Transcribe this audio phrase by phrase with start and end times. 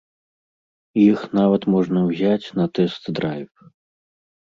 [1.01, 3.49] Іх нават можна ўзяць на тэст-драйв.